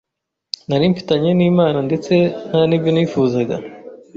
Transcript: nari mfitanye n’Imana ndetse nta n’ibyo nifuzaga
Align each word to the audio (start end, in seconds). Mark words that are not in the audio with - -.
nari 0.67 0.85
mfitanye 0.91 1.29
n’Imana 1.35 1.77
ndetse 1.87 2.13
nta 2.49 2.61
n’ibyo 2.69 2.91
nifuzaga 2.93 3.55